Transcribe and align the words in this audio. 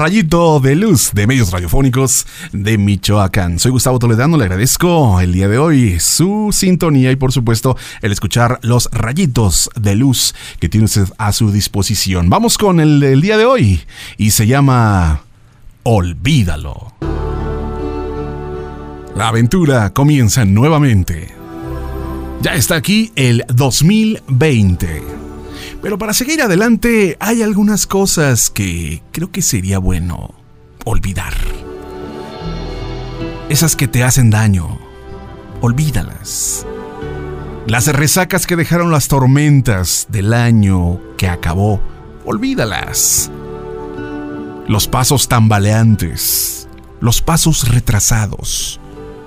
rayito 0.00 0.60
de 0.60 0.76
luz 0.76 1.10
de 1.12 1.26
medios 1.26 1.50
radiofónicos 1.50 2.26
de 2.52 2.78
Michoacán. 2.78 3.58
Soy 3.58 3.70
Gustavo 3.70 3.98
Toledano, 3.98 4.38
le 4.38 4.44
agradezco 4.44 5.20
el 5.20 5.34
día 5.34 5.46
de 5.46 5.58
hoy 5.58 6.00
su 6.00 6.48
sintonía 6.54 7.12
y 7.12 7.16
por 7.16 7.32
supuesto 7.32 7.76
el 8.00 8.10
escuchar 8.10 8.58
los 8.62 8.88
rayitos 8.92 9.68
de 9.78 9.96
luz 9.96 10.34
que 10.58 10.70
tiene 10.70 10.86
usted 10.86 11.06
a 11.18 11.34
su 11.34 11.52
disposición. 11.52 12.30
Vamos 12.30 12.56
con 12.56 12.80
el 12.80 12.98
del 12.98 13.20
día 13.20 13.36
de 13.36 13.44
hoy 13.44 13.82
y 14.16 14.30
se 14.30 14.46
llama 14.46 15.20
Olvídalo. 15.82 16.94
La 19.14 19.28
aventura 19.28 19.90
comienza 19.90 20.46
nuevamente. 20.46 21.28
Ya 22.40 22.54
está 22.54 22.76
aquí 22.76 23.12
el 23.16 23.44
2020. 23.48 25.19
Pero 25.82 25.96
para 25.96 26.12
seguir 26.12 26.42
adelante 26.42 27.16
hay 27.20 27.42
algunas 27.42 27.86
cosas 27.86 28.50
que 28.50 29.02
creo 29.12 29.30
que 29.32 29.42
sería 29.42 29.78
bueno 29.78 30.34
olvidar. 30.84 31.34
Esas 33.48 33.76
que 33.76 33.88
te 33.88 34.04
hacen 34.04 34.30
daño, 34.30 34.78
olvídalas. 35.60 36.66
Las 37.66 37.86
resacas 37.86 38.46
que 38.46 38.56
dejaron 38.56 38.90
las 38.90 39.08
tormentas 39.08 40.06
del 40.10 40.34
año 40.34 41.00
que 41.16 41.28
acabó, 41.28 41.80
olvídalas. 42.24 43.30
Los 44.68 44.86
pasos 44.86 45.28
tambaleantes, 45.28 46.68
los 47.00 47.22
pasos 47.22 47.68
retrasados, 47.68 48.80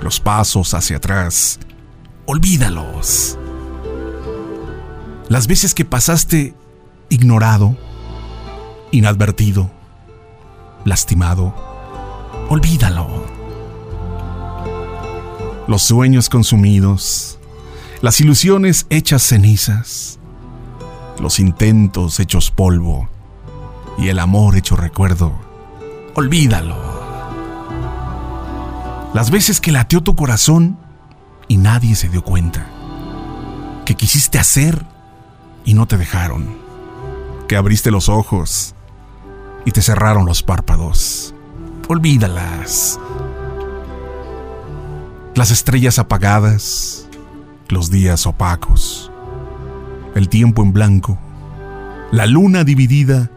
los 0.00 0.20
pasos 0.20 0.74
hacia 0.74 0.96
atrás, 0.96 1.60
olvídalos. 2.26 3.38
Las 5.28 5.46
veces 5.46 5.74
que 5.74 5.84
pasaste 5.84 6.54
ignorado, 7.10 7.76
inadvertido, 8.92 9.70
lastimado, 10.86 11.54
olvídalo. 12.48 13.26
Los 15.66 15.82
sueños 15.82 16.30
consumidos, 16.30 17.38
las 18.00 18.22
ilusiones 18.22 18.86
hechas 18.88 19.22
cenizas, 19.22 20.18
los 21.20 21.38
intentos 21.40 22.20
hechos 22.20 22.50
polvo 22.50 23.10
y 23.98 24.08
el 24.08 24.20
amor 24.20 24.56
hecho 24.56 24.76
recuerdo, 24.76 25.38
olvídalo. 26.14 26.76
Las 29.12 29.30
veces 29.30 29.60
que 29.60 29.72
latió 29.72 30.02
tu 30.02 30.16
corazón 30.16 30.78
y 31.48 31.58
nadie 31.58 31.96
se 31.96 32.08
dio 32.08 32.24
cuenta, 32.24 32.66
que 33.84 33.94
quisiste 33.94 34.38
hacer 34.38 34.86
y 35.68 35.74
no 35.74 35.84
te 35.84 35.98
dejaron, 35.98 36.46
que 37.46 37.54
abriste 37.54 37.90
los 37.90 38.08
ojos 38.08 38.74
y 39.66 39.70
te 39.70 39.82
cerraron 39.82 40.24
los 40.24 40.42
párpados. 40.42 41.34
Olvídalas. 41.88 42.98
Las 45.34 45.50
estrellas 45.50 45.98
apagadas, 45.98 47.06
los 47.68 47.90
días 47.90 48.26
opacos, 48.26 49.12
el 50.14 50.30
tiempo 50.30 50.62
en 50.62 50.72
blanco, 50.72 51.18
la 52.12 52.24
luna 52.24 52.64
dividida 52.64 53.30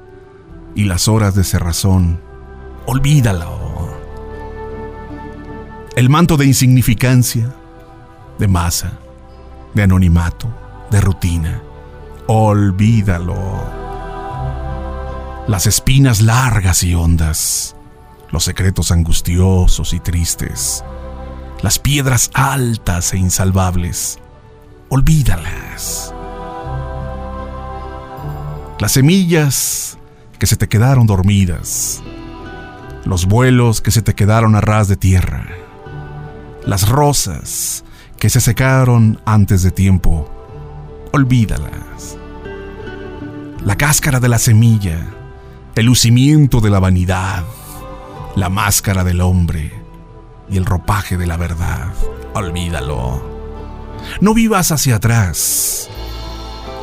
y 0.74 0.86
las 0.86 1.10
horas 1.10 1.36
de 1.36 1.44
cerrazón. 1.44 2.22
Olvídalo. 2.86 3.90
El 5.98 6.08
manto 6.08 6.38
de 6.38 6.46
insignificancia, 6.46 7.54
de 8.40 8.48
masa, 8.48 8.94
de 9.74 9.84
anonimato, 9.84 10.48
de 10.92 11.02
rutina 11.02 11.62
olvídalo. 12.28 13.82
Las 15.48 15.66
espinas 15.66 16.22
largas 16.22 16.84
y 16.84 16.94
hondas, 16.94 17.76
los 18.32 18.44
secretos 18.44 18.92
angustiosos 18.92 19.94
y 19.94 20.00
tristes, 20.00 20.84
las 21.62 21.80
piedras 21.80 22.32
altas 22.34 23.14
e 23.14 23.18
insalvables, 23.18 24.20
olvídalas. 24.90 26.14
Las 28.80 28.94
semillas 28.94 29.98
que 30.40 30.48
se 30.48 30.56
te 30.56 30.68
quedaron 30.68 31.06
dormidas, 31.06 32.02
los 33.06 33.26
vuelos 33.26 33.82
que 33.82 33.92
se 33.92 34.02
te 34.02 34.16
quedaron 34.16 34.56
a 34.56 34.62
ras 34.62 34.88
de 34.88 34.96
tierra, 34.96 35.48
las 36.66 36.90
rosas 36.90 37.84
que 38.18 38.30
se 38.30 38.42
secaron 38.42 39.20
antes 39.26 39.64
de 39.64 39.72
tiempo, 39.72 40.41
olvídalas 41.12 42.18
la 43.66 43.78
cáscara 43.78 44.20
de 44.20 44.28
la 44.28 44.40
semilla, 44.40 45.08
el 45.76 45.86
lucimiento 45.86 46.62
de 46.62 46.72
la 46.72 46.80
vanidad, 46.80 47.44
la 48.36 48.50
máscara 48.50 49.04
del 49.04 49.22
hombre 49.22 49.72
y 50.50 50.58
el 50.58 50.66
ropaje 50.66 51.16
de 51.16 51.28
la 51.28 51.38
verdad. 51.38 51.94
Olvídalo. 52.34 53.22
No 54.20 54.34
vivas 54.34 54.72
hacia 54.72 54.96
atrás. 54.96 55.90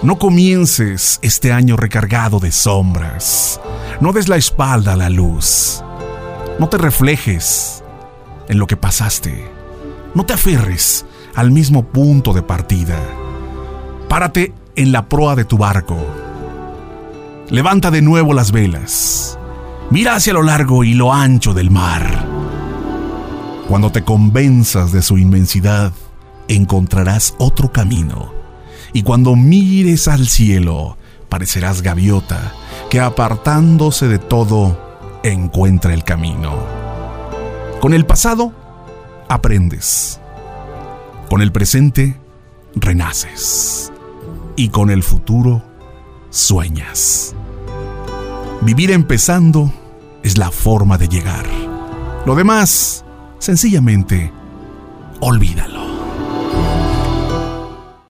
No 0.03 0.19
comiences 0.19 1.19
este 1.23 1.53
año 1.53 1.77
recargado 1.77 2.39
de 2.39 2.53
sombras. 2.53 3.61
No 4.01 4.13
des 4.13 4.29
la 4.29 4.37
espalda 4.37 4.93
a 4.93 4.97
la 4.97 5.11
luz. 5.11 5.83
No 6.61 6.69
te 6.69 6.79
reflejes 6.79 7.83
en 8.49 8.59
lo 8.59 8.69
que 8.69 8.77
pasaste. 8.77 9.51
No 10.15 10.25
te 10.25 10.35
aferres 10.35 11.05
al 11.35 11.51
mismo 11.51 11.85
punto 11.87 12.33
de 12.33 12.43
partida. 12.43 13.01
Párate 14.09 14.53
en 14.77 14.93
la 14.93 15.09
proa 15.09 15.37
de 15.37 15.45
tu 15.45 15.59
barco 15.59 15.97
Levanta 17.51 17.91
de 17.91 18.03
nuevo 18.03 18.35
las 18.35 18.53
velas. 18.53 19.39
Mira 19.91 20.17
hacia 20.17 20.35
lo 20.35 20.43
largo 20.43 20.85
y 20.85 20.93
lo 20.93 21.15
ancho 21.15 21.55
del 21.55 21.71
mar. 21.71 22.27
Cuando 23.69 23.91
te 23.91 24.05
convenzas 24.05 24.93
de 24.93 25.01
su 25.01 25.17
inmensidad, 25.17 25.93
encontrarás 26.47 27.35
otro 27.39 27.73
camino. 27.73 28.35
Y 28.93 29.03
cuando 29.03 29.35
mires 29.35 30.09
al 30.09 30.29
cielo, 30.29 30.99
parecerás 31.31 31.81
gaviota 31.81 32.53
que 32.91 33.01
apartándose 33.01 34.09
de 34.09 34.19
todo, 34.19 35.19
encuentra 35.23 35.95
el 35.95 36.05
camino. 36.05 36.55
Con 37.81 37.95
el 37.95 38.05
pasado, 38.05 38.53
aprendes. 39.27 40.21
Con 41.31 41.41
el 41.41 41.51
presente, 41.51 42.19
renaces. 42.75 43.91
Y 44.59 44.71
con 44.71 44.91
el 44.91 45.05
futuro, 45.05 45.63
sueñas. 46.31 47.33
Vivir 48.61 48.91
empezando 48.91 49.73
es 50.25 50.37
la 50.37 50.51
forma 50.51 50.99
de 50.99 51.07
llegar. 51.07 51.47
Lo 52.27 52.35
demás, 52.35 53.05
sencillamente, 53.39 54.33
olvídalo. 55.21 55.88